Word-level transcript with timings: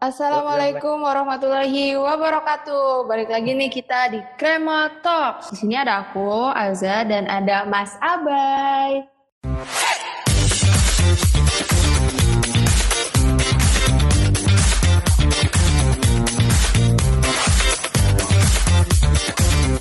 Assalamualaikum 0.00 1.04
warahmatullahi 1.04 1.92
wabarakatuh. 1.92 3.04
Balik 3.04 3.28
lagi 3.28 3.52
nih 3.52 3.68
kita 3.68 4.08
di 4.08 4.24
Krema 4.40 4.88
Talk. 5.04 5.52
Di 5.52 5.60
sini 5.60 5.76
ada 5.76 6.08
aku, 6.08 6.48
Alza, 6.56 7.04
dan 7.04 7.28
ada 7.28 7.68
Mas 7.68 8.00
Abai. 8.00 9.04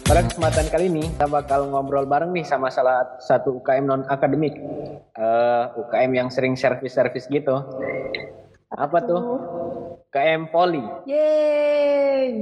Pada 0.04 0.20
kesempatan 0.28 0.68
kali 0.68 0.92
ini 0.92 1.08
kita 1.16 1.32
bakal 1.32 1.72
ngobrol 1.72 2.04
bareng 2.04 2.36
nih 2.36 2.44
sama 2.44 2.68
salah 2.68 3.08
satu 3.24 3.64
UKM 3.64 3.88
non 3.88 4.04
akademik, 4.12 4.60
Eh, 5.16 5.64
UKM 5.80 6.12
yang 6.12 6.28
sering 6.28 6.60
servis-servis 6.60 7.32
gitu. 7.32 7.56
Apa 8.70 9.02
tuh? 9.02 9.49
UKM 10.10 10.50
Poli. 10.50 10.82
Yeay. 11.06 12.42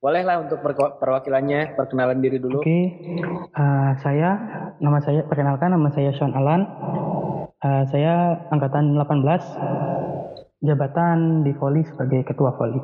Boleh 0.00 0.24
lah 0.24 0.40
untuk 0.40 0.64
perwakilannya 0.96 1.76
perkenalan 1.76 2.24
diri 2.24 2.40
dulu. 2.40 2.64
Oke, 2.64 2.96
eh, 3.52 3.90
saya 4.00 4.40
nama 4.80 5.04
saya 5.04 5.20
perkenalkan 5.28 5.76
nama 5.76 5.92
saya 5.92 6.08
Sean 6.16 6.32
Alan. 6.32 6.64
Eh, 7.60 7.84
saya 7.92 8.40
angkatan 8.48 8.96
18, 8.96 9.44
jabatan 10.64 11.44
di 11.44 11.52
Voli 11.60 11.84
sebagai 11.84 12.24
ketua 12.24 12.56
Voli. 12.56 12.80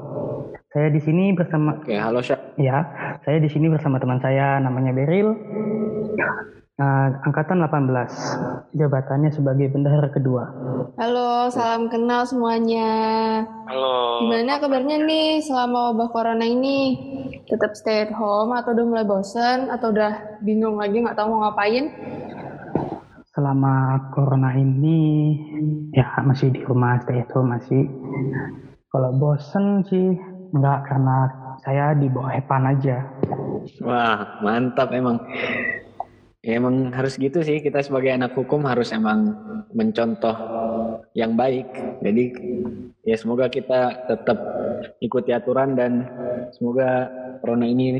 Saya 0.68 0.93
di 0.93 1.01
sini 1.01 1.32
bersama 1.32 1.80
Oke, 1.80 1.96
halo 1.96 2.20
Syah. 2.20 2.37
ya, 2.60 2.84
saya 3.24 3.41
di 3.41 3.48
sini 3.48 3.73
bersama 3.73 3.96
teman 3.96 4.20
saya 4.20 4.60
namanya 4.60 4.93
Beril. 4.93 5.32
Eh, 6.77 7.09
angkatan 7.25 7.65
18, 7.65 8.69
jabatannya 8.77 9.33
sebagai 9.33 9.73
bendahara 9.73 10.12
kedua. 10.12 10.45
Halo, 11.01 11.49
salam 11.49 11.89
kenal 11.89 12.29
semuanya. 12.29 12.93
Halo. 13.65 14.29
Gimana 14.29 14.61
kabarnya 14.61 15.01
nih 15.09 15.41
selama 15.41 15.89
wabah 15.89 16.12
corona 16.12 16.45
ini? 16.45 17.01
Tetap 17.49 17.73
stay 17.73 18.05
at 18.05 18.13
home 18.13 18.52
atau 18.52 18.77
udah 18.77 18.85
mulai 18.93 19.09
bosen 19.09 19.73
atau 19.73 19.88
udah 19.88 20.37
bingung 20.45 20.77
lagi 20.77 21.01
nggak 21.01 21.16
tahu 21.16 21.33
mau 21.33 21.49
ngapain? 21.49 21.96
Selama 23.33 23.96
corona 24.13 24.52
ini 24.61 25.33
ya 25.96 26.13
masih 26.29 26.52
di 26.52 26.61
rumah 26.61 27.01
stay 27.01 27.24
at 27.24 27.33
home 27.33 27.57
masih. 27.57 27.88
Kalau 28.93 29.16
bosen 29.16 29.80
sih 29.88 30.13
enggak 30.52 30.93
karena 30.93 31.24
saya 31.65 31.96
di 31.96 32.13
bawah 32.13 32.37
Epan 32.37 32.68
aja. 32.68 33.01
Wah, 33.80 34.45
mantap 34.45 34.93
emang. 34.93 35.16
Ya, 36.47 36.63
emang 36.63 36.95
harus 36.95 37.19
gitu 37.19 37.43
sih 37.43 37.59
kita 37.59 37.83
sebagai 37.83 38.15
anak 38.15 38.39
hukum 38.39 38.63
harus 38.71 38.95
emang 38.95 39.35
mencontoh 39.75 40.37
yang 41.11 41.35
baik. 41.35 41.66
Jadi 42.07 42.25
ya 43.02 43.19
semoga 43.19 43.51
kita 43.51 44.07
tetap 44.07 44.39
ikuti 45.02 45.35
aturan 45.35 45.74
dan 45.74 46.07
semoga 46.55 47.11
corona 47.43 47.67
ini 47.67 47.99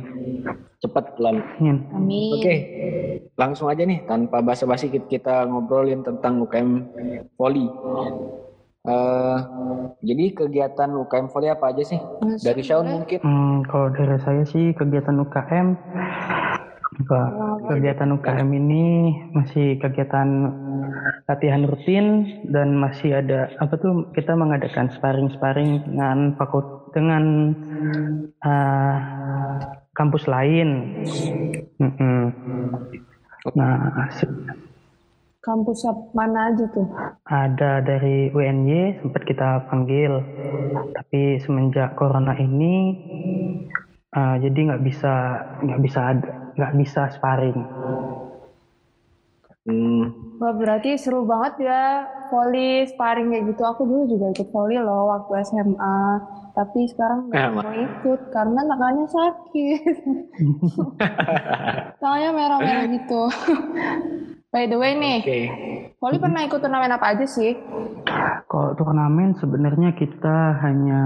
cepat 0.79 1.19
lalu. 1.19 1.43
Amin. 1.91 2.39
Oke, 2.39 2.55
langsung 3.35 3.67
aja 3.67 3.83
nih 3.83 4.07
tanpa 4.07 4.39
basa-basi 4.47 4.95
kita, 4.95 5.43
ngobrolin 5.51 6.07
tentang 6.07 6.39
UKM 6.47 6.71
Voli. 7.35 7.67
Eh, 8.87 9.39
jadi 10.07 10.25
kegiatan 10.31 10.95
UKM 10.95 11.27
Voli 11.35 11.51
apa 11.51 11.75
aja 11.75 11.83
sih? 11.83 11.99
Dari 12.39 12.63
Shaun 12.63 12.87
mungkin? 12.87 13.19
Hmm, 13.19 13.67
kalau 13.67 13.91
dari 13.91 14.15
saya 14.23 14.47
sih 14.47 14.71
kegiatan 14.79 15.19
UKM 15.27 15.75
kegiatan 17.67 18.15
UKM 18.15 18.49
ini 18.55 18.85
masih 19.35 19.77
kegiatan 19.83 20.29
latihan 21.27 21.67
rutin 21.67 22.07
dan 22.47 22.79
masih 22.79 23.19
ada 23.19 23.51
apa 23.59 23.75
tuh 23.79 24.07
kita 24.15 24.39
mengadakan 24.39 24.91
sparring-sparring 24.95 25.83
dengan 25.91 26.39
fakult 26.39 26.95
dengan 26.95 27.55
eh, 28.43 28.97
kampus 29.93 30.25
lain. 30.31 30.69
Nah, 33.55 34.11
Kampus 35.47 35.87
mana 36.11 36.51
aja 36.51 36.67
tuh? 36.75 36.91
ada 37.23 37.79
dari 37.79 38.35
UNY 38.35 38.99
sempat 38.99 39.23
kita 39.23 39.71
panggil, 39.71 40.19
tapi 40.91 41.39
semenjak 41.39 41.95
corona 41.95 42.35
ini 42.35 42.99
eh, 44.11 44.37
jadi 44.43 44.59
nggak 44.75 44.83
bisa 44.83 45.15
nggak 45.63 45.83
bisa 45.87 46.01
ada 46.03 46.46
nggak 46.57 46.73
bisa 46.75 47.13
sparring. 47.13 47.61
Hmm, 49.67 50.15
Wah 50.39 50.55
berarti 50.55 50.95
seru 50.95 51.27
banget 51.27 51.67
ya 51.67 51.85
volley, 52.31 52.87
sparring 52.87 53.29
kayak 53.29 53.51
gitu. 53.51 53.63
Aku 53.63 53.83
dulu 53.83 54.07
juga 54.07 54.27
ikut 54.31 54.49
volley 54.49 54.79
loh 54.79 55.11
waktu 55.11 55.43
SMA. 55.43 55.99
Tapi 56.55 56.87
sekarang 56.87 57.27
nggak 57.27 57.43
Eh, 57.43 57.51
Ma. 57.51 57.61
mau 57.61 57.75
ikut 57.75 58.21
karena 58.31 58.61
tangannya 58.63 59.07
sakit. 59.07 59.95
tangannya 62.01 62.31
merah-merah 62.33 62.87
gitu. 62.89 63.23
By 64.49 64.65
the 64.65 64.79
way 64.79 64.95
nih, 64.95 65.19
Oke. 65.21 65.41
volley 65.99 66.17
pernah 66.17 66.41
ikut 66.41 66.63
turnamen 66.63 66.95
apa 66.95 67.13
aja 67.13 67.27
sih? 67.27 67.59
Kalau 68.47 68.71
turnamen 68.73 69.35
sebenarnya 69.35 69.91
kita 69.93 70.63
hanya 70.63 71.03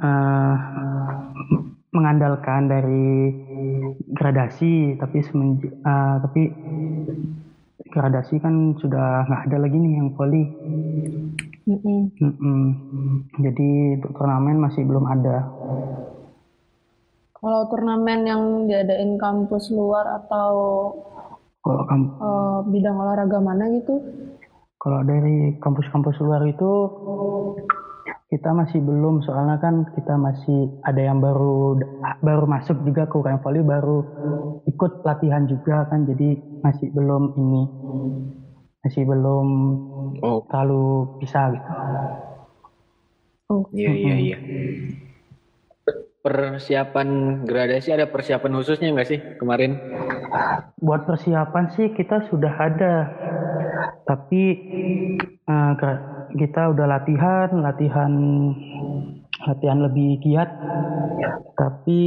eh, 0.00 0.54
mengandalkan 1.92 2.72
dari 2.72 3.36
gradasi, 4.16 4.96
tapi 4.96 5.20
semenj- 5.28 5.68
eh, 5.68 6.16
tapi 6.24 6.42
gradasi 7.92 8.40
kan 8.40 8.72
sudah 8.80 9.28
nggak 9.28 9.42
ada 9.52 9.56
lagi 9.60 9.76
nih 9.76 9.92
yang 10.00 10.08
volley. 10.16 10.44
Mm-mm. 11.68 12.00
Mm-mm. 12.18 12.60
Jadi 13.38 14.00
untuk 14.00 14.12
turnamen 14.16 14.58
masih 14.58 14.82
belum 14.88 15.04
ada. 15.06 15.46
Kalau 17.36 17.68
turnamen 17.68 18.20
yang 18.24 18.42
diadain 18.66 19.18
kampus 19.20 19.70
luar 19.70 20.24
atau 20.24 20.50
Kalau 21.62 21.86
kam- 21.86 22.18
eh, 22.18 22.58
bidang 22.66 22.96
olahraga 22.98 23.38
mana 23.38 23.70
gitu? 23.70 24.00
kalau 24.82 24.98
dari 25.06 25.54
kampus-kampus 25.62 26.18
luar 26.18 26.42
itu 26.42 26.66
kita 28.32 28.48
masih 28.56 28.80
belum 28.80 29.20
soalnya 29.20 29.60
kan 29.60 29.84
kita 29.92 30.16
masih 30.16 30.72
ada 30.88 31.04
yang 31.04 31.20
baru 31.20 31.76
baru 32.24 32.48
masuk 32.48 32.80
juga 32.80 33.04
ke 33.04 33.14
UKM 33.20 33.44
Volley 33.44 33.60
baru 33.60 33.98
ikut 34.64 35.04
pelatihan 35.04 35.44
juga 35.44 35.84
kan 35.92 36.08
jadi 36.08 36.40
masih 36.64 36.88
belum 36.96 37.36
ini 37.36 37.62
masih 38.80 39.04
belum 39.04 39.48
Oh, 40.22 40.46
terlalu 40.46 41.18
bisa 41.18 41.50
gitu. 41.50 41.70
Oh, 43.50 43.66
iya 43.74 43.90
iya 43.90 44.14
iya. 44.22 44.38
Persiapan 46.22 47.42
gradasi 47.42 47.90
ada 47.90 48.06
persiapan 48.06 48.54
khususnya 48.54 48.94
nggak 48.94 49.08
sih 49.10 49.18
kemarin? 49.42 49.74
Buat 50.78 51.10
persiapan 51.10 51.74
sih 51.74 51.90
kita 51.90 52.30
sudah 52.30 52.54
ada, 52.54 53.10
tapi 54.06 54.42
gra- 55.74 56.11
kita 56.36 56.72
udah 56.72 56.86
latihan, 56.88 57.48
latihan, 57.60 58.12
latihan 59.46 59.78
lebih 59.84 60.20
giat, 60.22 60.50
tapi 61.56 62.00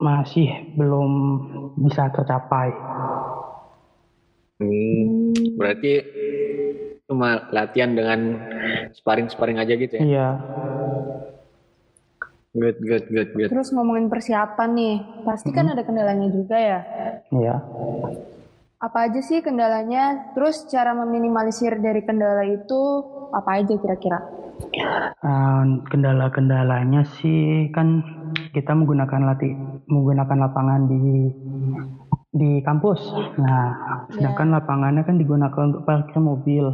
masih 0.00 0.48
belum 0.74 1.10
bisa 1.78 2.10
tercapai. 2.10 2.70
Hmm, 4.62 5.34
berarti 5.58 5.92
cuma 7.10 7.50
latihan 7.50 7.92
dengan 7.92 8.20
sparring-sparring 8.94 9.58
aja 9.58 9.74
gitu 9.74 9.94
ya? 9.98 10.02
Iya, 10.02 10.28
Good, 12.52 12.84
good, 12.84 13.08
good, 13.08 13.28
good. 13.32 13.48
Terus 13.48 13.72
ngomongin 13.72 14.12
persiapan 14.12 14.70
nih, 14.76 14.96
pasti 15.24 15.56
kan 15.56 15.72
ada 15.72 15.80
kendalanya 15.88 16.28
juga 16.28 16.60
ya. 16.60 16.80
iya. 17.32 17.56
Apa 18.82 19.06
aja 19.06 19.22
sih 19.22 19.38
kendalanya? 19.38 20.34
Terus 20.34 20.66
cara 20.66 20.90
meminimalisir 20.90 21.78
dari 21.78 22.02
kendala 22.02 22.42
itu 22.42 22.80
apa 23.30 23.62
aja 23.62 23.78
kira-kira? 23.78 24.18
Eh, 25.22 25.62
kendala-kendalanya 25.86 27.06
sih 27.22 27.70
kan 27.70 28.02
kita 28.50 28.74
menggunakan 28.74 29.22
latih 29.22 29.54
menggunakan 29.86 30.50
lapangan 30.50 30.90
di 30.90 31.30
di 32.34 32.50
kampus. 32.66 33.00
Nah, 33.38 33.66
sedangkan 34.10 34.50
lapangannya 34.50 35.06
kan 35.06 35.14
digunakan 35.14 35.62
untuk 35.70 35.86
parkir 35.86 36.18
mobil. 36.18 36.66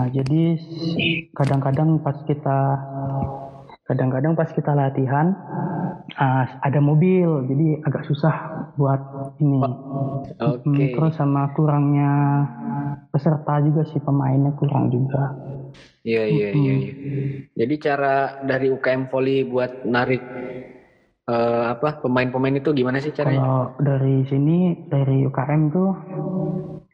Nah, 0.00 0.06
jadi 0.08 0.56
kadang-kadang 1.36 2.00
pas 2.00 2.16
kita 2.24 2.58
kadang-kadang 3.84 4.32
pas 4.32 4.48
kita 4.48 4.72
latihan 4.72 5.36
ah, 6.18 6.58
ada 6.62 6.80
mobil, 6.82 7.46
jadi 7.50 7.66
agak 7.84 8.06
susah 8.06 8.34
buat 8.78 9.00
ini. 9.42 9.60
Oke. 10.40 10.62
Hmm, 10.66 10.78
terus 10.94 11.14
sama 11.18 11.50
kurangnya 11.54 12.12
peserta 13.10 13.62
juga 13.62 13.86
sih 13.86 14.02
pemainnya 14.02 14.54
kurang 14.58 14.90
juga. 14.90 15.34
Iya, 16.04 16.22
iya, 16.28 16.48
iya, 16.52 16.74
iya. 16.74 16.94
Jadi 17.54 17.74
cara 17.80 18.44
dari 18.44 18.68
UKM 18.68 19.08
Volley 19.08 19.46
buat 19.48 19.88
narik 19.88 20.22
eh, 21.24 21.64
apa 21.72 22.04
pemain-pemain 22.04 22.60
itu 22.60 22.70
gimana 22.76 23.00
sih 23.00 23.14
caranya? 23.14 23.40
Kalau 23.40 23.62
dari 23.80 24.26
sini 24.28 24.86
dari 24.86 25.24
UKM 25.24 25.62
tuh 25.72 25.90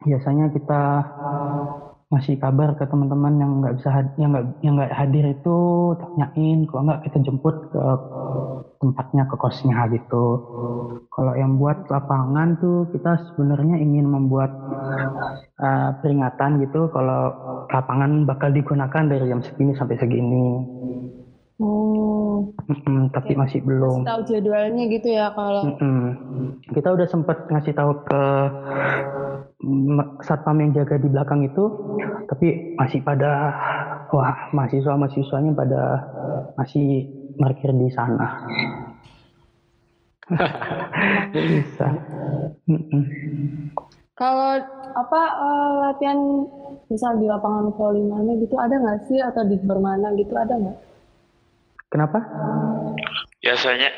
biasanya 0.07 0.49
kita 0.55 0.83
ngasih 2.11 2.43
kabar 2.43 2.75
ke 2.75 2.83
teman-teman 2.91 3.39
yang 3.39 3.53
nggak 3.63 3.79
bisa 3.79 3.89
yang 4.19 4.35
nggak 4.35 4.47
yang 4.67 4.75
nggak 4.75 4.91
hadir 4.91 5.25
itu 5.31 5.59
tanyain 5.95 6.67
kalau 6.67 6.83
nggak 6.91 7.07
kita 7.07 7.19
jemput 7.23 7.57
ke 7.71 7.83
tempatnya 8.83 9.23
ke 9.31 9.37
kosnya 9.39 9.87
gitu. 9.95 10.25
Kalau 11.07 11.33
yang 11.39 11.55
buat 11.55 11.87
lapangan 11.87 12.59
tuh 12.59 12.91
kita 12.91 13.31
sebenarnya 13.31 13.79
ingin 13.79 14.11
membuat 14.11 14.51
uh, 15.63 15.91
peringatan 16.03 16.67
gitu 16.67 16.91
kalau 16.91 17.31
lapangan 17.71 18.27
bakal 18.27 18.51
digunakan 18.51 19.07
dari 19.07 19.31
jam 19.31 19.45
segini 19.47 19.79
sampai 19.79 19.97
segini. 20.03 20.47
Oh, 21.63 22.20
Mm-mm, 22.71 23.11
tapi 23.11 23.33
Oke. 23.35 23.41
masih 23.41 23.61
belum 23.67 24.07
tahu 24.07 24.21
jadwalnya 24.29 24.85
gitu 24.89 25.09
ya 25.11 25.33
kalau 25.35 25.63
Mm-mm. 25.67 26.01
Kita 26.71 26.89
udah 26.95 27.07
sempet 27.11 27.37
ngasih 27.51 27.75
tahu 27.75 27.93
ke 28.07 28.23
satpam 30.25 30.57
yang 30.63 30.73
jaga 30.73 30.97
di 30.97 31.09
belakang 31.11 31.45
itu, 31.45 31.65
tapi 32.31 32.79
masih 32.81 33.05
pada 33.05 33.53
wah 34.09 34.49
mahasiswa 34.57 34.97
mahasiswanya 34.97 35.53
pada 35.53 35.83
masih 36.57 37.11
parkir 37.37 37.75
di 37.75 37.89
sana. 37.93 38.29
Bisa. 41.35 41.89
Mm-mm. 42.71 43.03
kalau 44.15 44.53
apa 44.95 45.23
eh, 45.43 45.73
latihan 45.91 46.19
misal 46.93 47.17
di 47.19 47.27
lapangan 47.27 47.73
voli 47.73 48.05
mana 48.05 48.37
gitu 48.37 48.53
ada 48.61 48.77
nggak 48.77 49.09
sih 49.09 49.17
atau 49.17 49.43
di 49.49 49.57
gor 49.65 49.81
mana 49.81 50.13
gitu 50.15 50.37
ada 50.37 50.55
nggak? 50.55 50.90
Kenapa? 51.91 52.19
Biasanya 53.43 53.91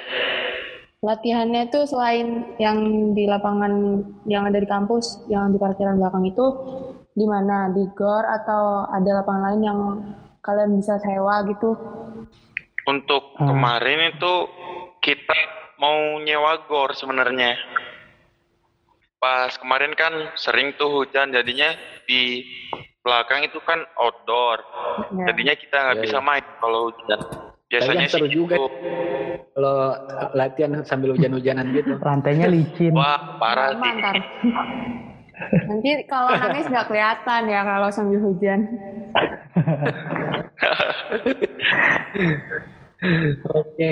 Latihannya 1.03 1.67
tuh 1.75 1.83
selain 1.83 2.55
yang 2.63 3.11
di 3.11 3.27
lapangan 3.27 4.07
yang 4.23 4.47
ada 4.47 4.63
di 4.63 4.71
kampus, 4.71 5.27
yang 5.27 5.51
di 5.51 5.59
parkiran 5.59 5.99
belakang 5.99 6.31
itu 6.31 6.47
di 7.19 7.27
mana? 7.27 7.75
Di 7.75 7.91
gor 7.99 8.23
atau 8.23 8.87
ada 8.87 9.19
lapangan 9.19 9.43
lain 9.51 9.63
yang 9.67 9.79
kalian 10.47 10.79
bisa 10.79 11.03
sewa 11.03 11.43
gitu? 11.51 11.75
untuk 12.83 13.39
Hmm. 13.39 13.47
kemarin 13.55 14.11
itu 14.15 14.35
kita 15.03 15.39
mau 15.79 16.19
nyewa 16.23 16.67
gor 16.67 16.95
sebenarnya. 16.95 17.55
Pas 19.23 19.55
kemarin 19.55 19.95
kan 19.95 20.35
sering 20.35 20.75
tuh 20.75 20.91
hujan 20.91 21.31
jadinya 21.31 21.71
di 22.11 22.43
belakang 23.07 23.47
itu 23.47 23.59
kan 23.63 23.87
outdoor. 23.99 24.63
Ya. 25.15 25.31
Jadinya 25.31 25.55
kita 25.55 25.77
nggak 25.79 25.99
Iya, 25.99 26.05
bisa 26.07 26.19
iya. 26.19 26.27
main 26.27 26.45
kalau 26.59 26.91
hujan. 26.91 27.21
Biasanya 27.73 28.05
sih 28.05 28.21
seru 28.21 28.29
juga. 28.29 28.61
gitu. 28.61 28.69
Kalau 29.53 29.77
latihan 30.37 30.73
sambil 30.85 31.17
hujan-hujanan 31.17 31.73
gitu. 31.73 31.97
Lantainya 32.01 32.49
licin. 32.53 32.93
Wah, 32.93 33.17
parah 33.41 33.73
sih. 33.73 33.93
Nanti 35.65 36.05
kalau 36.05 36.37
nangis 36.37 36.69
nggak 36.69 36.93
kelihatan 36.93 37.49
ya 37.49 37.65
kalau 37.65 37.89
sambil 37.89 38.21
hujan. 38.21 38.61
Oke. 43.57 43.91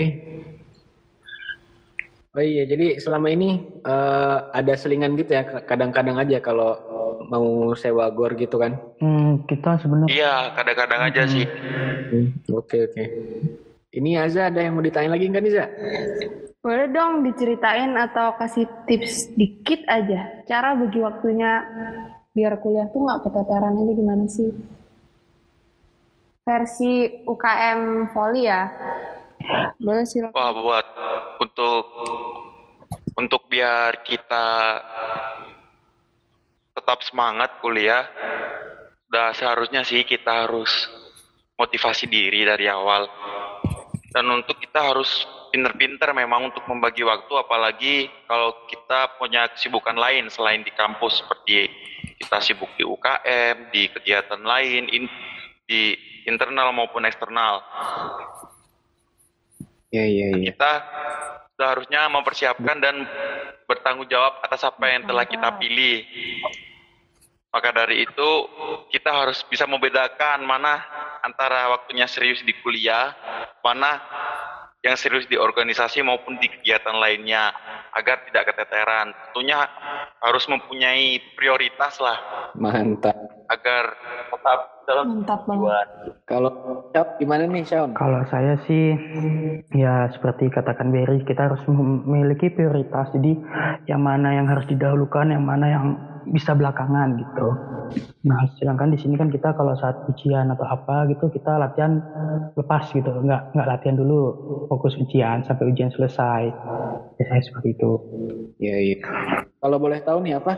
Oh 2.30 2.38
iya, 2.38 2.62
jadi 2.62 3.02
selama 3.02 3.26
ini 3.34 3.58
eh, 3.82 4.38
ada 4.54 4.78
selingan 4.78 5.18
gitu 5.18 5.34
ya, 5.34 5.42
kadang-kadang 5.66 6.14
aja 6.14 6.38
kalau 6.38 6.78
mau 7.26 7.74
sewa 7.74 8.06
gor 8.14 8.38
gitu 8.38 8.54
kan. 8.54 8.78
Hmm, 9.02 9.42
kita 9.50 9.82
sebenarnya 9.82 10.14
Iya, 10.14 10.34
kadang-kadang 10.54 11.00
aja 11.10 11.26
sih. 11.26 11.42
Hmm, 11.42 12.30
Oke 12.54 12.86
oke. 12.86 13.02
Ini 13.90 14.22
Aza 14.22 14.54
ada 14.54 14.62
yang 14.62 14.78
mau 14.78 14.84
ditanya 14.86 15.18
lagi 15.18 15.26
nggak 15.26 15.42
nih 15.42 15.52
Za? 15.52 15.66
Boleh 16.62 16.86
dong 16.94 17.26
diceritain 17.26 17.90
atau 17.98 18.38
kasih 18.38 18.68
tips 18.86 19.34
dikit 19.34 19.82
aja 19.90 20.46
cara 20.46 20.78
bagi 20.78 21.02
waktunya 21.02 21.64
biar 22.30 22.62
kuliah 22.62 22.86
tuh 22.94 23.02
nggak 23.02 23.26
keteteran 23.26 23.74
aja 23.82 23.92
gimana 23.98 24.24
sih? 24.30 24.50
Versi 26.46 27.26
UKM 27.26 28.14
Volley 28.14 28.46
ya. 28.46 28.70
Boleh 29.82 30.06
sih. 30.06 30.22
Wah, 30.22 30.50
buat 30.54 30.86
untuk 31.42 31.84
untuk 33.18 33.42
biar 33.50 34.06
kita 34.06 34.78
tetap 36.78 37.02
semangat 37.02 37.58
kuliah, 37.58 38.06
udah 39.10 39.34
seharusnya 39.34 39.82
sih 39.82 40.06
kita 40.06 40.46
harus 40.46 40.86
motivasi 41.58 42.06
diri 42.06 42.46
dari 42.46 42.70
awal. 42.70 43.04
Dan 44.10 44.26
untuk 44.30 44.58
kita 44.58 44.90
harus 44.90 45.06
pinter-pinter 45.54 46.10
memang 46.10 46.50
untuk 46.50 46.66
membagi 46.66 47.06
waktu, 47.06 47.30
apalagi 47.38 47.94
kalau 48.26 48.54
kita 48.66 49.18
punya 49.18 49.46
kesibukan 49.54 49.94
lain 49.94 50.26
selain 50.30 50.66
di 50.66 50.70
kampus 50.74 51.22
seperti 51.22 51.70
kita 52.18 52.38
sibuk 52.42 52.70
di 52.74 52.82
UKM, 52.82 53.70
di 53.70 53.86
kegiatan 53.90 54.42
lain, 54.42 54.90
in- 54.90 55.14
di 55.70 55.94
internal 56.26 56.74
maupun 56.74 57.06
eksternal 57.06 57.62
Iya 59.90 60.06
iya 60.06 60.26
iya. 60.38 60.54
kita 60.54 60.72
sudah 61.54 61.68
harusnya 61.74 62.06
mempersiapkan 62.06 62.78
dan 62.78 63.02
bertanggung 63.66 64.06
jawab 64.06 64.38
atas 64.38 64.62
apa 64.62 64.86
yang 64.86 65.02
telah 65.02 65.26
kita 65.26 65.50
pilih. 65.58 66.06
Maka 67.50 67.74
dari 67.74 68.06
itu 68.06 68.30
kita 68.94 69.10
harus 69.10 69.42
bisa 69.50 69.66
membedakan 69.66 70.46
mana 70.46 70.78
antara 71.30 71.70
waktunya 71.70 72.10
serius 72.10 72.42
di 72.42 72.50
kuliah, 72.58 73.14
mana 73.62 74.02
yang 74.80 74.96
serius 74.96 75.28
di 75.28 75.36
organisasi 75.36 76.00
maupun 76.00 76.40
di 76.40 76.48
kegiatan 76.48 76.96
lainnya 76.96 77.52
agar 77.92 78.24
tidak 78.26 78.50
keteteran. 78.52 79.12
Tentunya 79.28 79.60
harus 80.20 80.44
mempunyai 80.48 81.20
prioritas 81.36 82.00
lah 82.00 82.18
Mantap. 82.56 83.14
agar 83.52 83.84
tetap 84.32 84.58
dalam 84.88 85.04
Mantap 85.20 85.44
banget. 85.44 85.60
tujuan. 85.60 85.88
Kalau 86.26 86.50
Syap 86.90 87.08
gimana 87.20 87.44
nih 87.46 87.62
Shaun? 87.62 87.92
Kalau 87.92 88.24
saya 88.32 88.56
sih 88.64 88.96
ya 89.76 90.08
seperti 90.16 90.48
katakan 90.48 90.90
Berry 90.90 91.22
kita 91.28 91.52
harus 91.52 91.62
memiliki 91.68 92.48
prioritas. 92.48 93.12
Jadi 93.12 93.36
yang 93.86 94.00
mana 94.00 94.32
yang 94.32 94.48
harus 94.48 94.64
didahulukan, 94.66 95.28
yang 95.28 95.44
mana 95.44 95.66
yang 95.68 95.86
bisa 96.30 96.54
belakangan 96.54 97.18
gitu. 97.18 97.48
Nah, 98.22 98.40
sedangkan 98.58 98.94
di 98.94 98.98
sini 99.02 99.18
kan 99.18 99.28
kita 99.28 99.54
kalau 99.58 99.74
saat 99.74 100.06
ujian 100.06 100.46
atau 100.54 100.66
apa 100.66 101.10
gitu 101.10 101.26
kita 101.30 101.58
latihan 101.58 101.98
lepas 102.54 102.90
gitu, 102.94 103.10
nggak 103.10 103.54
nggak 103.54 103.68
latihan 103.68 103.98
dulu 103.98 104.20
fokus 104.70 104.94
ujian 104.98 105.42
sampai 105.44 105.70
ujian 105.70 105.90
selesai. 105.90 106.50
Biasanya 107.18 107.42
seperti 107.42 107.68
itu. 107.74 107.92
Iya 108.62 108.76
iya. 108.78 108.98
Kalau 109.60 109.76
boleh 109.76 110.00
tahu 110.00 110.24
nih 110.24 110.38
apa? 110.40 110.54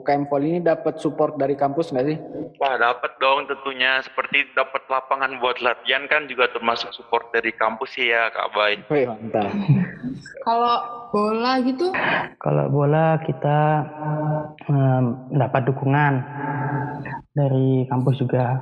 UKM 0.00 0.26
Volley 0.26 0.58
ini 0.58 0.60
dapat 0.62 0.98
support 0.98 1.38
dari 1.38 1.54
kampus 1.54 1.94
nggak 1.94 2.06
sih? 2.06 2.18
Wah 2.58 2.74
dapat 2.78 3.14
dong 3.22 3.46
tentunya 3.46 4.02
seperti 4.02 4.46
dapat 4.54 4.82
lapangan 4.90 5.38
buat 5.38 5.58
latihan 5.62 6.06
kan 6.10 6.26
juga 6.26 6.50
termasuk 6.50 6.90
support 6.94 7.30
dari 7.30 7.54
kampus 7.54 7.94
sih 7.94 8.10
ya 8.10 8.30
Kak 8.30 8.48
Bay. 8.54 8.74
Wih 8.92 9.06
mantap. 9.10 9.50
Kalau 10.44 10.76
bola 11.14 11.52
gitu, 11.62 11.94
Kalau 12.42 12.64
bola 12.70 13.22
kita 13.22 13.58
em, 14.66 15.04
dapat 15.34 15.62
dukungan 15.70 16.12
dari 17.34 17.86
kampus 17.90 18.18
juga 18.22 18.58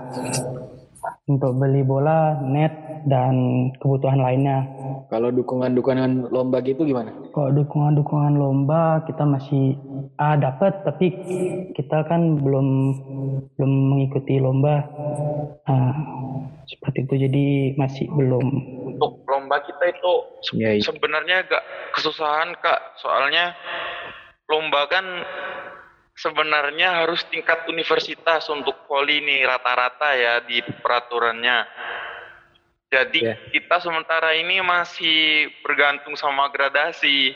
untuk 1.30 1.54
beli 1.54 1.86
bola, 1.86 2.34
net 2.42 2.74
dan 3.06 3.70
kebutuhan 3.78 4.18
lainnya. 4.18 4.66
Kalau 5.06 5.30
dukungan-dukungan 5.30 6.34
lomba 6.34 6.58
gitu 6.66 6.82
gimana? 6.82 7.14
Kalau 7.30 7.54
dukungan-dukungan 7.54 8.34
lomba 8.34 9.06
kita 9.06 9.22
masih 9.22 9.78
ah, 10.18 10.34
dapat 10.34 10.82
tapi 10.82 11.14
kita 11.78 12.02
kan 12.10 12.42
belum 12.42 12.66
belum 13.54 13.72
mengikuti 13.94 14.42
lomba 14.42 14.82
Ah, 15.62 15.94
seperti 16.66 17.06
itu 17.06 17.14
jadi 17.30 17.44
masih 17.78 18.10
belum. 18.10 18.46
Untuk 18.94 19.22
lomba 19.30 19.62
kita 19.62 19.94
itu 19.94 20.12
Iya, 20.58 20.78
iya. 20.78 20.82
sebenarnya 20.82 21.46
agak 21.46 21.62
kesusahan 21.94 22.50
Kak 22.58 22.98
soalnya 22.98 23.54
lomba 24.50 24.90
kan 24.90 25.06
sebenarnya 26.22 27.02
harus 27.02 27.26
tingkat 27.26 27.66
universitas 27.66 28.46
untuk 28.46 28.86
voli 28.86 29.18
ini 29.18 29.42
rata-rata 29.42 30.14
ya 30.14 30.38
di 30.46 30.62
peraturannya. 30.62 31.66
Jadi 32.92 33.24
Iya. 33.24 33.34
kita 33.50 33.82
sementara 33.82 34.36
ini 34.38 34.62
masih 34.62 35.50
bergantung 35.66 36.14
sama 36.14 36.46
gradasi. 36.54 37.34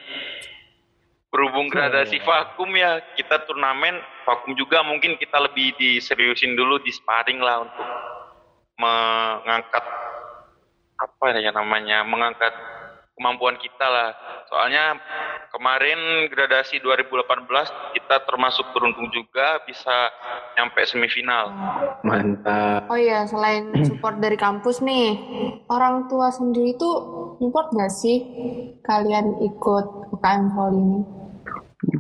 Berhubung 1.27 1.67
gradasi 1.69 2.23
vakum 2.23 2.71
ya, 2.79 3.03
kita 3.19 3.45
turnamen 3.45 3.99
vakum 4.25 4.55
juga 4.55 4.81
mungkin 4.87 5.19
kita 5.19 5.37
lebih 5.43 5.75
diseriusin 5.77 6.55
dulu 6.55 6.81
di 6.81 6.95
sparring 6.95 7.43
lah 7.43 7.67
untuk 7.67 7.89
mengangkat 8.79 9.85
apa 10.97 11.27
ya 11.37 11.53
namanya, 11.53 12.07
mengangkat 12.07 12.55
kemampuan 13.17 13.57
kita 13.57 13.87
lah. 13.89 14.13
Soalnya 14.53 15.01
kemarin 15.51 16.29
gradasi 16.29 16.79
2018 16.85 17.49
kita 17.97 18.17
termasuk 18.29 18.69
beruntung 18.77 19.09
juga 19.11 19.59
bisa 19.65 20.13
nyampe 20.55 20.85
semifinal. 20.85 21.51
Mantap. 22.05 22.87
oh 22.93 23.01
iya 23.01 23.25
selain 23.25 23.73
support 23.89 24.21
dari 24.21 24.37
kampus 24.37 24.85
nih, 24.85 25.17
orang 25.73 26.07
tua 26.13 26.29
sendiri 26.29 26.77
tuh 26.77 26.95
support 27.41 27.73
nggak 27.73 27.93
sih 27.93 28.23
kalian 28.85 29.41
ikut 29.43 30.13
UKM 30.13 30.53
Volley 30.53 30.81
ini? 30.85 31.01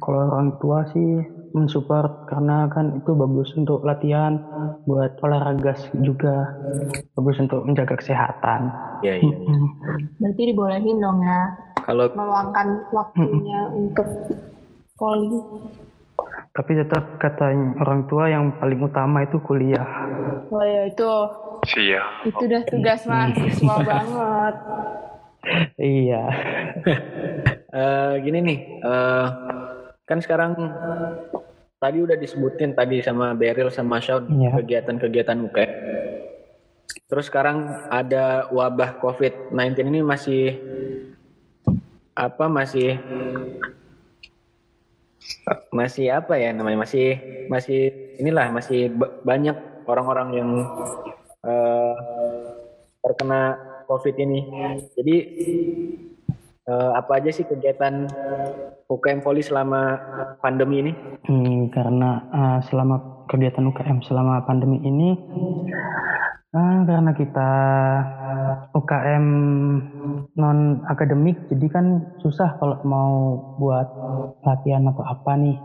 Kalau 0.01 0.29
orang 0.33 0.51
tua 0.61 0.85
sih 0.93 1.09
mensupport 1.57 2.29
karena 2.29 2.69
kan 2.69 3.01
itu 3.01 3.17
bagus 3.17 3.57
untuk 3.57 3.81
latihan, 3.81 4.37
buat 4.85 5.17
olahraga 5.25 5.73
juga, 6.05 6.53
bagus 7.17 7.41
untuk 7.41 7.65
menjaga 7.65 7.97
kesehatan. 7.97 8.69
Iya, 9.01 9.25
iya. 9.25 9.37
iya. 9.41 9.57
Mm. 9.57 9.69
Berarti 10.21 10.43
dibolehin 10.53 11.01
dong 11.01 11.25
ya 11.25 11.41
Kalau 11.89 12.13
meluangkan 12.13 12.69
waktunya 12.93 13.61
untuk 13.73 14.09
voli. 15.01 15.41
Tapi 16.57 16.73
tetap 16.73 17.21
kata 17.21 17.53
orang 17.81 18.09
tua 18.09 18.33
yang 18.33 18.57
paling 18.57 18.81
utama 18.81 19.25
itu 19.25 19.37
kuliah. 19.45 19.85
Oh 20.49 20.65
ya 20.65 20.89
itu 20.89 21.11
Siap. 21.69 22.33
itu 22.33 22.43
udah 22.49 22.63
tugas 22.65 23.01
mahasiswa 23.05 23.77
banget. 23.91 24.55
Iya. 25.79 26.25
eh, 27.81 28.13
gini 28.25 28.39
nih, 28.43 28.59
eh, 28.83 29.27
kan 30.09 30.19
sekarang 30.19 30.57
tadi 31.77 31.99
udah 32.01 32.17
disebutin 32.17 32.73
tadi 32.73 33.01
sama 33.01 33.33
Beryl 33.33 33.69
sama 33.69 34.01
Sean 34.01 34.25
Iya. 34.27 34.57
kegiatan-kegiatan 34.57 35.39
UKM. 35.45 35.73
Terus 37.07 37.29
sekarang 37.29 37.59
ada 37.87 38.49
wabah 38.49 38.99
COVID-19 38.99 39.53
ini 39.87 40.01
masih 40.01 40.57
apa 42.17 42.49
masih 42.49 42.97
masih 45.69 46.09
apa 46.09 46.41
ya 46.41 46.51
namanya 46.51 46.81
masih 46.81 47.21
masih 47.47 47.81
inilah 48.17 48.49
masih 48.49 48.89
ba- 48.91 49.13
banyak 49.21 49.55
orang-orang 49.85 50.29
yang 50.33 50.51
eh, 51.45 51.95
terkena 52.99 53.55
COVID 53.87 54.17
ini. 54.17 54.41
Jadi 54.97 55.17
eh, 56.67 56.91
apa 56.95 57.23
aja 57.23 57.31
sih 57.31 57.47
kegiatan 57.47 58.11
UKM 58.87 59.23
Poli 59.23 59.43
selama 59.43 59.99
pandemi 60.43 60.83
ini? 60.83 60.93
Hmm, 61.27 61.71
karena 61.75 62.23
uh, 62.31 62.59
selama 62.63 63.27
kegiatan 63.27 63.67
UKM 63.67 64.07
selama 64.07 64.47
pandemi 64.47 64.79
ini 64.87 65.19
uh, 66.55 66.81
karena 66.87 67.11
kita 67.13 67.51
UKM 68.73 69.27
non 70.37 70.59
akademik 70.87 71.37
jadi 71.51 71.67
kan 71.69 71.87
susah 72.23 72.57
kalau 72.61 72.79
mau 72.87 73.13
buat 73.59 73.89
latihan 74.47 74.87
atau 74.89 75.05
apa 75.05 75.33
nih 75.37 75.59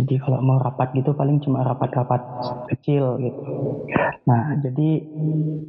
jadi 0.00 0.14
kalau 0.24 0.40
mau 0.40 0.58
rapat 0.58 0.94
gitu 0.96 1.12
paling 1.12 1.42
cuma 1.44 1.62
rapat-rapat 1.62 2.22
kecil 2.72 3.20
gitu 3.20 3.42
nah 4.24 4.56
jadi 4.62 4.90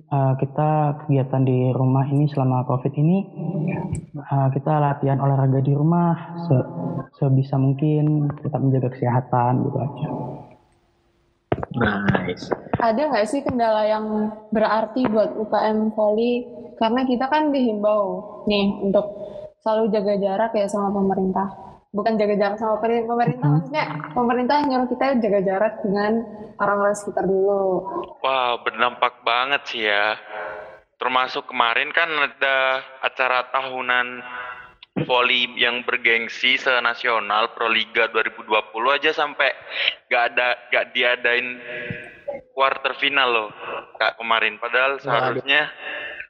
uh, 0.10 0.34
kita 0.39 0.70
kegiatan 1.05 1.43
di 1.43 1.74
rumah 1.75 2.08
ini 2.08 2.29
selama 2.31 2.63
covid 2.65 2.93
ini 2.96 3.25
uh, 4.17 4.47
kita 4.51 4.73
latihan 4.77 5.17
olahraga 5.17 5.59
di 5.59 5.71
rumah 5.71 6.13
se- 6.45 6.69
sebisa 7.15 7.55
mungkin 7.55 8.29
tetap 8.39 8.59
menjaga 8.59 8.89
kesehatan 8.91 9.65
gitu 9.65 9.77
aja 9.77 10.07
Nice. 11.71 12.47
Ada 12.79 13.11
nggak 13.11 13.27
sih 13.27 13.43
kendala 13.43 13.83
yang 13.83 14.05
berarti 14.51 15.07
buat 15.07 15.35
UKM 15.35 15.91
Voli? 15.95 16.47
Karena 16.75 17.03
kita 17.03 17.27
kan 17.27 17.51
dihimbau 17.51 18.03
nih 18.43 18.81
untuk 18.81 19.05
selalu 19.61 19.91
jaga 19.91 20.13
jarak 20.17 20.51
ya 20.51 20.67
sama 20.67 20.89
pemerintah. 20.91 21.47
Bukan 21.91 22.15
jaga 22.15 22.35
jarak 22.39 22.57
sama 22.57 22.79
pemerintah, 22.79 23.47
Mhm. 23.47 23.55
maksudnya 23.59 23.85
pemerintah 24.15 24.57
nyuruh 24.63 24.87
kita 24.87 25.05
jaga 25.19 25.39
jarak 25.43 25.73
dengan 25.83 26.11
orang-orang 26.55 26.95
sekitar 26.95 27.27
dulu. 27.27 27.83
Wah, 28.23 28.55
berdampak 28.63 29.19
banget 29.21 29.61
sih 29.67 29.83
ya. 29.83 30.15
Termasuk 31.01 31.50
kemarin 31.50 31.89
kan 31.89 32.13
ada 32.13 32.86
acara 33.01 33.50
tahunan 33.50 34.22
voli 35.10 35.50
yang 35.58 35.81
bergengsi 35.81 36.62
senasional 36.62 37.58
Proliga 37.58 38.05
2020 38.13 38.46
aja 39.01 39.10
sampai 39.10 39.50
gak 40.13 40.24
ada 40.29 40.48
gak 40.70 40.93
diadain 40.93 41.58
quarter 42.53 42.93
final 43.01 43.29
loh 43.34 43.50
kak 43.98 44.22
kemarin. 44.22 44.62
Padahal 44.62 45.01
seharusnya 45.01 45.74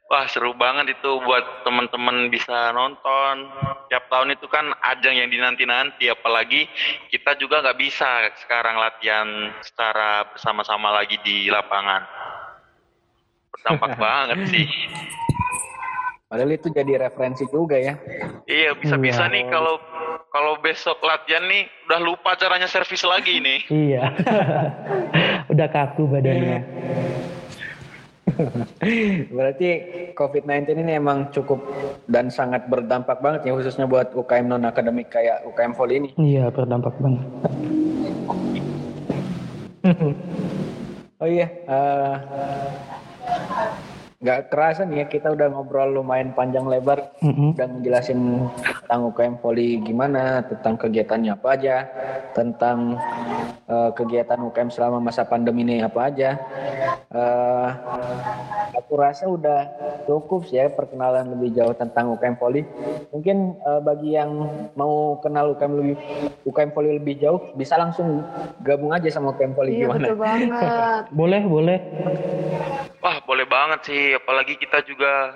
wah 0.08 0.24
seru 0.28 0.56
banget 0.56 0.96
itu 0.96 1.10
buat 1.20 1.68
teman-teman 1.68 2.32
bisa 2.32 2.72
nonton. 2.72 3.52
Tiap 3.92 4.08
tahun 4.08 4.40
itu 4.40 4.48
kan 4.48 4.72
ajang 4.88 5.20
yang 5.20 5.28
dinanti-nanti 5.28 6.08
apalagi 6.08 6.64
kita 7.12 7.36
juga 7.36 7.60
nggak 7.60 7.76
bisa 7.76 8.24
sekarang 8.40 8.80
latihan 8.80 9.52
secara 9.60 10.32
bersama-sama 10.32 10.96
lagi 10.96 11.20
di 11.20 11.52
lapangan 11.52 12.21
berdampak 13.52 13.92
banget 14.02 14.38
sih 14.48 14.66
Padahal 16.26 16.48
itu 16.50 16.72
jadi 16.72 16.96
referensi 16.98 17.44
juga 17.44 17.76
ya. 17.76 17.92
Iya 18.44 18.72
bisa-bisa 18.72 19.28
Iya. 19.28 19.32
nih 19.36 19.44
kalau 19.52 19.76
kalau 20.26 20.56
besok 20.58 20.96
latihan 21.02 21.44
nih 21.44 21.68
udah 21.84 22.00
lupa 22.00 22.32
caranya 22.34 22.64
servis 22.64 23.04
lagi 23.04 23.36
nih. 23.36 23.60
iya 23.84 24.08
udah 25.52 25.68
kaku 25.68 26.08
badannya 26.08 26.64
Berarti 29.28 29.68
COVID-19 30.14 30.72
ini 30.78 30.92
emang 30.94 31.28
cukup 31.28 31.60
dan 32.06 32.32
sangat 32.32 32.64
berdampak 32.64 33.20
banget 33.20 33.44
ya 33.44 33.52
khususnya 33.52 33.84
buat 33.84 34.16
UKM 34.16 34.48
non 34.48 34.64
akademik 34.64 35.12
kayak 35.12 35.44
UKM 35.44 35.76
Voli 35.76 35.94
ini. 35.98 36.08
iya 36.16 36.48
berdampak 36.48 36.96
banget 36.96 37.28
Oh 41.14 41.28
iya, 41.28 41.46
eh, 41.46 42.14
nggak 44.22 44.54
kerasa 44.54 44.86
nih 44.86 45.02
ya 45.02 45.06
kita 45.10 45.34
udah 45.34 45.50
ngobrol 45.50 45.98
lumayan 45.98 46.30
panjang 46.30 46.62
lebar 46.62 47.10
Mm-mm. 47.18 47.58
dan 47.58 47.82
ngejelasin 47.82 48.46
tentang 48.62 49.10
UKM 49.10 49.42
Poli 49.42 49.82
gimana, 49.82 50.46
tentang 50.46 50.78
kegiatannya 50.78 51.34
apa 51.34 51.48
aja, 51.50 51.76
tentang 52.30 53.02
eh, 53.66 53.90
kegiatan 53.90 54.38
UKM 54.38 54.70
selama 54.70 55.02
masa 55.02 55.26
pandemi 55.26 55.66
ini 55.66 55.82
apa 55.82 56.06
aja. 56.06 56.38
Eh, 57.10 57.68
aku 58.78 58.94
rasa 58.94 59.26
udah 59.26 59.66
cukup 60.06 60.46
sih 60.46 60.54
ya 60.54 60.70
perkenalan 60.70 61.26
lebih 61.26 61.58
jauh 61.58 61.74
tentang 61.74 62.14
UKM 62.14 62.38
Poli. 62.38 62.62
Mungkin 63.10 63.58
eh, 63.58 63.80
bagi 63.82 64.14
yang 64.14 64.38
mau 64.78 65.18
kenal 65.18 65.58
UKM 65.58 65.72
lebih 65.74 65.96
UKM 66.46 66.70
Poli 66.70 66.94
lebih 66.94 67.18
jauh 67.18 67.42
bisa 67.58 67.74
langsung 67.74 68.22
gabung 68.62 68.94
aja 68.94 69.10
sama 69.10 69.34
UKM 69.34 69.50
Poli 69.50 69.70
Iya 69.74 69.90
gimana? 69.90 70.06
betul 70.06 70.18
banget. 70.22 71.02
boleh 71.10 71.42
boleh 71.42 71.78
Wah 73.02 73.18
boleh 73.26 73.42
banget 73.44 73.80
sih, 73.82 74.14
apalagi 74.14 74.54
kita 74.54 74.86
juga 74.86 75.34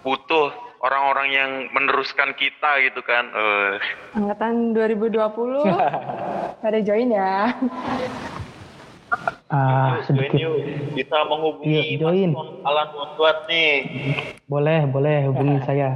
butuh 0.00 0.54
orang-orang 0.78 1.28
yang 1.28 1.50
meneruskan 1.74 2.30
kita 2.38 2.78
gitu 2.80 3.02
kan. 3.02 3.26
Eh, 3.26 3.74
Angkatan 4.14 4.70
2020 4.70 5.66
pada 6.62 6.78
join 6.78 7.10
ya. 7.10 7.50
ah 9.46 10.02
sedikit 10.02 10.34
Bisa 10.94 11.22
menghubungi 11.26 11.94
Yuk, 11.94 12.02
join. 12.02 12.30
Alan 12.62 12.90
Wondwat 12.90 13.46
nih. 13.46 13.74
boleh 14.46 14.86
boleh 14.86 15.26
hubungi 15.26 15.58
saya 15.62 15.94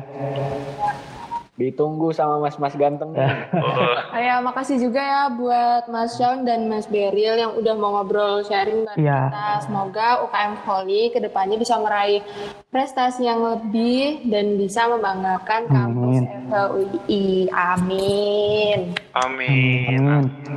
Ditunggu 1.61 2.09
sama 2.11 2.41
mas-mas 2.41 2.73
ganteng. 2.73 3.13
Oh, 3.53 4.17
Ayah 4.17 4.41
makasih 4.41 4.81
juga 4.81 4.99
ya 4.99 5.29
buat 5.29 5.85
Mas 5.87 6.17
Sean 6.17 6.43
dan 6.43 6.65
Mas 6.67 6.89
Beril 6.89 7.37
yang 7.37 7.53
udah 7.53 7.75
mau 7.77 7.93
ngobrol 7.95 8.41
sharing 8.43 8.83
bareng 8.83 8.97
Iya. 8.99 9.21
kita. 9.29 9.49
Semoga 9.69 10.25
UKM 10.25 10.55
Volley 10.65 11.13
ke 11.13 11.21
depannya 11.21 11.61
bisa 11.61 11.77
meraih 11.77 12.25
prestasi 12.69 13.29
yang 13.29 13.45
lebih 13.45 14.25
dan 14.27 14.57
bisa 14.57 14.89
membanggakan 14.89 15.69
kampus 15.69 16.17
Amin. 16.17 16.49
FHUI. 16.49 17.25
Amin. 17.53 18.79
amin. 19.13 20.01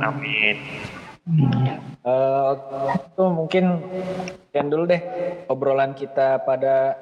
Amin. 0.00 0.56
Eh, 2.04 2.50
itu 3.00 3.24
mungkin 3.26 3.64
sekian 4.46 4.68
dulu 4.68 4.84
deh 4.84 5.00
obrolan 5.46 5.92
kita 5.92 6.36
pada 6.40 7.00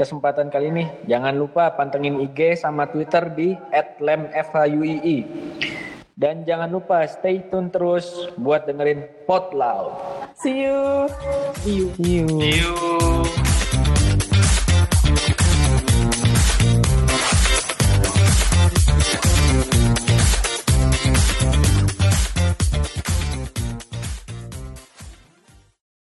kesempatan 0.00 0.48
kali 0.48 0.72
ini. 0.72 0.84
Jangan 1.04 1.36
lupa 1.36 1.76
pantengin 1.76 2.24
IG 2.24 2.56
sama 2.56 2.88
Twitter 2.88 3.28
di 3.36 3.52
@lemfhuii. 4.00 5.20
Dan 6.16 6.48
jangan 6.48 6.72
lupa 6.72 7.04
stay 7.04 7.44
tune 7.52 7.68
terus 7.68 8.32
buat 8.40 8.64
dengerin 8.64 9.04
Potloud. 9.28 9.92
See 10.40 10.64
you. 10.64 11.08
see 11.60 11.84
you 11.84 11.88
See 11.92 12.60
you. 12.64 13.39